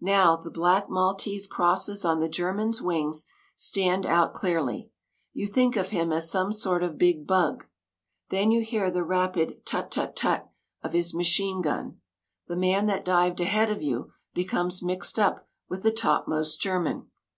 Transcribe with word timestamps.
Now 0.00 0.36
the 0.36 0.50
black 0.50 0.88
Maltese 0.88 1.46
crosses 1.46 2.02
on 2.02 2.20
the 2.20 2.30
German's 2.30 2.80
wings 2.80 3.26
stand 3.54 4.06
out 4.06 4.32
clearly. 4.32 4.88
You 5.34 5.46
think 5.46 5.76
of 5.76 5.90
him 5.90 6.14
as 6.14 6.30
some 6.30 6.50
sort 6.50 6.82
of 6.82 6.96
big 6.96 7.26
bug. 7.26 7.66
Then 8.30 8.50
you 8.50 8.62
hear 8.62 8.90
the 8.90 9.02
rapid 9.04 9.66
tut 9.66 9.90
tut 9.90 10.16
tut 10.16 10.48
of 10.82 10.94
his 10.94 11.12
machine 11.12 11.60
gun. 11.60 12.00
The 12.48 12.56
man 12.56 12.86
that 12.86 13.04
dived 13.04 13.38
ahead 13.40 13.70
of 13.70 13.82
you 13.82 14.12
becomes 14.32 14.82
mixed 14.82 15.18
up 15.18 15.46
with 15.68 15.82
the 15.82 15.92
topmost 15.92 16.58
German. 16.58 17.10